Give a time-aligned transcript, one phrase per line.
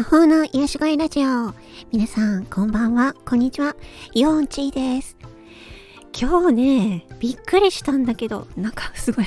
[0.00, 1.52] 魔法の癒し声ラジオ。
[1.92, 3.14] 皆さん、こんばんは。
[3.26, 3.76] こんにちは。
[4.14, 5.14] ヨンチーです。
[6.18, 9.26] 今日ね、びっくりしたんだけど、なんかすごい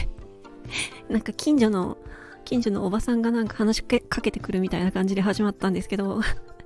[1.09, 1.99] なんか近所の、
[2.43, 6.21] 近所のおばさんがなんか話しかけてくるみたいな感じで始まったんですけど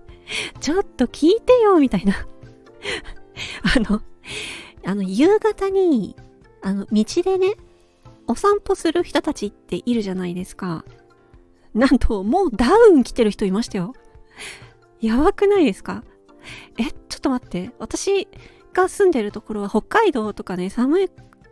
[0.61, 2.13] ちょっと聞いてよ、みたいな
[3.75, 4.01] あの、
[4.85, 6.15] あの、夕方に、
[6.61, 7.55] あの、道でね、
[8.25, 10.85] お散歩する人たちっているじゃないですか。
[11.73, 13.93] なんと、もうダウン着てる人いましたよ。
[14.99, 16.03] やばくないですか？
[16.77, 17.71] え、ちょっと待って。
[17.77, 18.27] 私
[18.73, 21.09] が住んでるところは北海道とかね、寒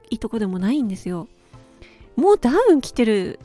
[0.10, 1.28] いとこでもないんですよ。
[2.16, 3.40] もうダウン着てる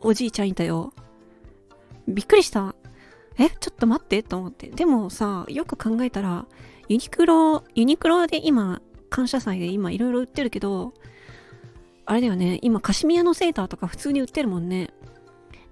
[0.00, 0.92] おじいちゃんいたよ。
[2.08, 2.74] びっくりした。
[3.38, 4.68] え、ちょっと待ってと思って。
[4.68, 6.46] でもさ、よく考えたら、
[6.88, 8.80] ユニクロ、ユニクロで今、
[9.10, 10.92] 感謝祭で今いろいろ売ってるけど、
[12.04, 14.90] あれだよね、今カシミヤのセーターとか普通に売ってるもんね。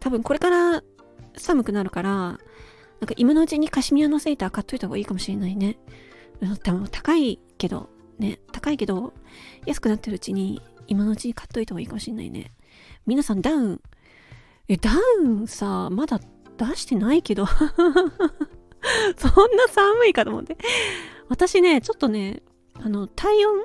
[0.03, 0.83] 多分これから
[1.37, 2.39] 寒くなるから、なん
[3.07, 5.79] か今のうちにカシミヤのセーター買っといた方がいいかもしれないね。
[6.65, 9.13] 多分高いけど、ね、高いけど、
[9.65, 12.51] 安くなってるうちに今のうちに買っといた方がいいかもしれないね。
[13.07, 13.81] 皆さんダウン、
[14.69, 16.19] え、ダウンさ、まだ
[16.59, 17.63] 出してないけど そん
[19.57, 20.59] な寒いかと思って。
[21.29, 22.43] 私ね、ちょっとね、
[22.75, 23.63] あの、体温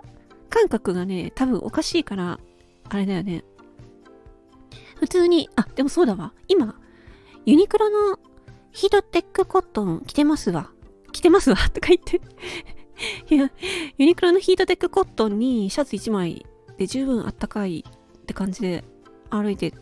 [0.49, 2.39] 感覚がね、多分おかしいから、
[2.89, 3.43] あれだよね。
[4.99, 6.33] 普通に、あ、でもそうだわ。
[6.47, 6.79] 今、
[7.45, 8.19] ユニクロの
[8.71, 10.71] ヒートテックコットン着てますわ。
[11.11, 11.57] 着てますわ。
[11.73, 12.21] とか言って
[13.29, 13.51] いや、
[13.97, 16.45] ユニクロのヒートテックコットンにシャツ1枚
[16.77, 17.91] で十分あったかいっ
[18.25, 18.83] て感じで
[19.29, 19.73] 歩いて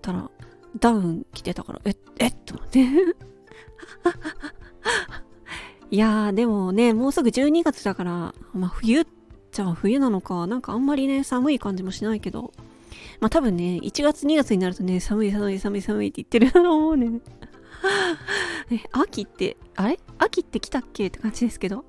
[0.00, 0.30] たら、
[0.78, 2.80] ダウン着てたから、え、えっと思って
[5.90, 9.06] いやー、でもね、もうすぐ12月だから、まあ冬っ
[9.50, 12.52] ちゃ冬なのか、なんかあんまりね、寒い感じもしないけど、
[13.20, 17.20] まあ多分ね、1月2月になるとね、寒い寒い寒い寒いって言ってると思うね。
[18.70, 19.98] え、秋って、あれ？
[20.18, 21.84] 秋って来たっけって感じですけど。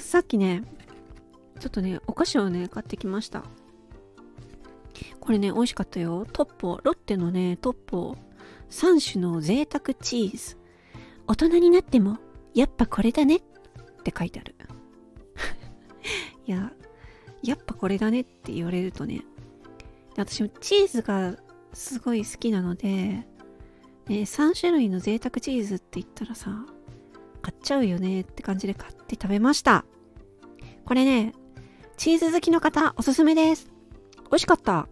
[0.00, 0.62] さっきね、
[1.58, 3.44] ちょっとね、お菓子をね、買ってきました。
[5.20, 6.26] これね、美味しかったよ。
[6.32, 8.16] トッポ、ロッテのね、トッポ、
[8.70, 10.56] 3種の贅沢チーズ。
[11.26, 12.18] 大人になっても、
[12.54, 13.40] やっぱこれだねっ
[14.04, 14.54] て書いてある。
[16.46, 16.72] いや、
[17.42, 19.22] やっぱこれだねって言われるとね、
[20.16, 21.36] 私もチーズが
[21.72, 23.26] すごい好きなので、ね、
[24.08, 26.64] 3種類の贅沢チーズって言ったらさ、
[27.42, 29.84] 買っちゃうよねって感じで買って食べました。
[30.84, 31.32] これね、
[31.96, 33.70] チーズ好きの方おすすめです。
[34.30, 34.88] 美味しかった。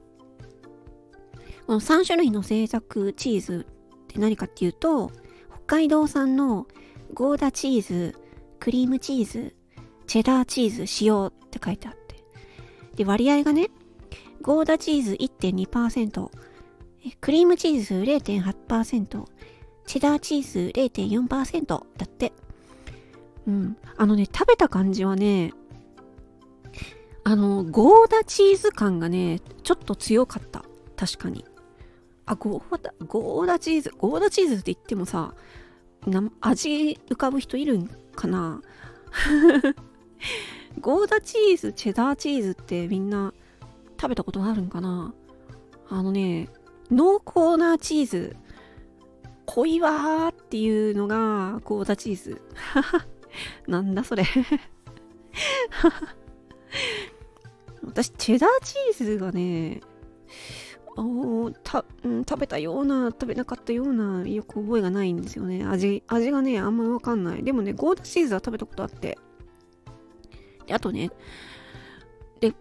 [1.66, 2.82] この3種類の贅沢
[3.14, 3.66] チーズ
[4.04, 5.10] って何かっていうと、
[5.50, 6.66] 北海道産の
[7.14, 8.14] ゴーダチーズ、
[8.60, 9.54] クリームチーズ、
[10.06, 12.03] チェダーチーズ使用って書いてあって。
[12.96, 13.70] で、割合がね、
[14.42, 16.30] ゴーダチーズ1.2%、
[17.20, 19.24] クリームチーズ0.8%、
[19.86, 22.32] チェダーチーズ0.4%だって。
[23.46, 23.76] うん。
[23.96, 25.52] あのね、食べた感じはね、
[27.24, 30.64] あの、ゴーダチーズ感がね、ちょっと強かった。
[30.96, 31.44] 確かに。
[32.26, 35.34] あ、ゴーダ、ゴーダチーズ、ゴーダチーズって言ってもさ、
[36.40, 38.62] 味浮かぶ人いるんかな？
[40.84, 43.32] ゴーダチーズ、チェダーチーズってみんな
[43.98, 45.14] 食べたことあるんかな？
[45.88, 46.50] あのね、
[46.90, 48.36] 濃厚なチーズ、
[49.46, 52.42] 濃いわーっていうのがゴーダチーズ。
[53.66, 54.24] なんだそれ
[57.82, 59.80] 私、チェダーチーズがね、
[60.96, 65.64] おた、うん、食べたような、食べなかったような、よく覚えがないんですよね。
[65.64, 67.42] 味、味がね、あんまわかんない。
[67.42, 69.16] でもね、ゴーダチーズは食べたことあって。
[70.66, 71.10] で、あとね、
[72.40, 72.52] で、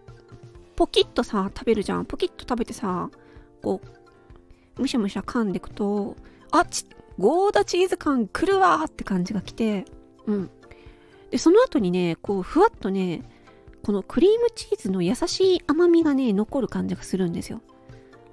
[0.76, 2.04] ポキッとさ、食べるじゃん。
[2.04, 3.10] ポキッと食べてさ、
[3.62, 3.80] こ
[4.76, 6.16] う、むしゃむしゃ噛んでくと、
[6.50, 6.86] あち、
[7.18, 9.84] ゴーダチーズ感来るわーって感じが来て、
[10.26, 10.50] うん。
[11.30, 13.22] で、その後にね、こう、ふわっとね、
[13.82, 17.60] このクリームチーズの優しい甘みがね、残る感じがするんですよ。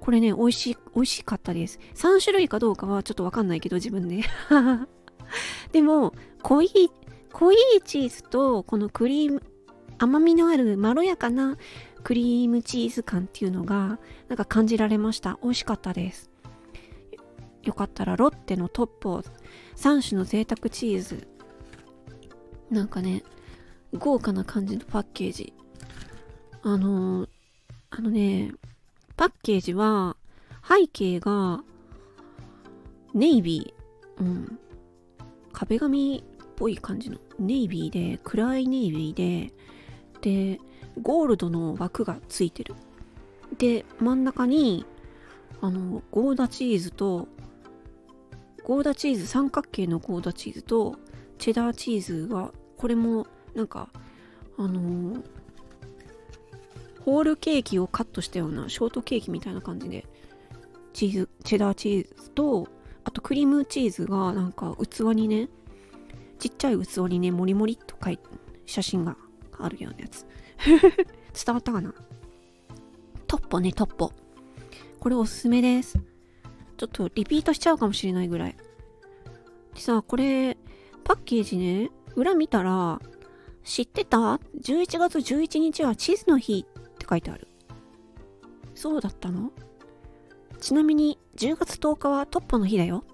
[0.00, 1.78] これね、美味しい、美味しかったです。
[1.94, 4.22] 3種類かどうかはちょっとわかんないけど、自分で。
[5.72, 6.70] でも、濃い、
[7.32, 9.42] 濃いチーズと、このクリーム、
[10.02, 11.56] 甘みのあるまろやかな
[12.02, 15.38] クリームチーズ感っていうのが、なんか感じられました。
[15.44, 16.28] 美味しかったです。
[17.62, 19.22] よかったら、ロッテのトップを
[19.76, 21.28] 3種の贅沢チーズ。
[22.68, 23.22] なんかね、
[23.92, 25.52] 豪華な感じのパッケージ。
[26.64, 27.28] あの、
[27.90, 28.50] あのね、
[29.16, 30.16] パッケージは、
[30.68, 31.62] 背景が、
[33.14, 34.20] ネイビー。
[34.20, 34.58] うん。
[35.52, 39.54] 壁紙っぽい感じのネイビーで、暗いネイビーで、
[40.22, 40.58] で、
[41.00, 42.74] ゴールドの枠がついてる。
[43.58, 44.86] で、真ん中に、
[45.60, 47.28] あの、ゴーダチーズと、
[48.64, 50.96] ゴーダチーズ三角形のゴーダチーズと
[51.38, 53.88] チェダーチーズがこれもなんか
[54.56, 55.20] あの、
[57.04, 60.06] ホールケーキをカットしたようなショートケーキみたいな感じで
[60.92, 62.68] チーズチェダーチーズと
[63.04, 65.48] あとクリームチーズがなんか器にね
[66.38, 68.20] ちっちゃい器にねモリモリっと書い
[68.66, 69.16] 写真が
[69.64, 70.26] あるようなやつ。
[71.44, 71.94] 伝わったかな？
[73.26, 74.12] トッポねトッポ。
[75.00, 75.98] これおすすめです。
[76.76, 78.56] ちょっとリピートしちゃうかもしれないぐらい。
[79.74, 80.56] でさこれ
[81.04, 83.00] パッケージね裏見たら
[83.64, 87.48] 知ってた ?11 月11日は地図の日って書いてある。
[88.74, 89.50] そうだったの？
[90.60, 93.04] ちなみに10月10日はトッポの日だよ。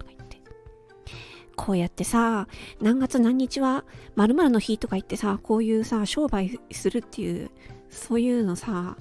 [1.61, 2.47] こうやってさ、
[2.79, 3.83] 何月何日は
[4.15, 7.51] 〇〇の日とか言ってさ、こういうさ、商売するっていう、
[7.89, 8.95] そういうのさ、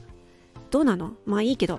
[0.68, 1.12] どうなの？
[1.24, 1.78] まあいいけど。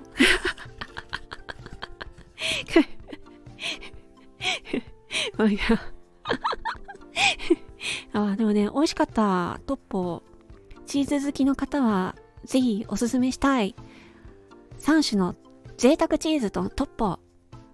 [5.36, 5.60] ま あいや
[8.14, 9.60] あでもね、美味しかった。
[9.66, 10.22] トッポ。
[10.86, 13.74] チーズ好きの方は、ぜひおすすめしたい。
[14.78, 15.36] 3種の
[15.76, 17.18] 贅沢チーズとトッポ、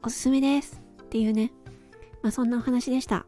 [0.03, 0.83] おすすめです。
[1.03, 1.53] っていうね。
[2.27, 3.25] まあそんなお話でした。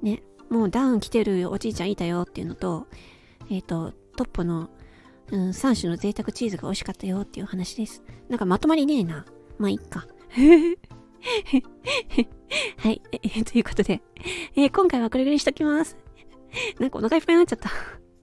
[0.00, 0.22] ね。
[0.48, 2.86] もうダウン来てるおじいちゃんいたよっていうのと、
[3.50, 4.70] えっ、ー、と、トッポの、
[5.32, 8.00] うん、3種の贅沢チーズが美味しかったよっていう話です。
[8.28, 9.26] なんかまとまりねえな。
[9.58, 10.06] まあいっか。
[12.76, 13.42] はい、えー。
[13.50, 14.02] ということで、
[14.54, 15.96] えー、今回はこれぐらいにしときます。
[16.78, 17.72] なんかお腹いっぱいになっちゃった。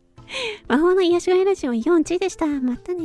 [0.74, 2.46] 魔法の癒しがいラジオ4チでした。
[2.46, 3.04] またね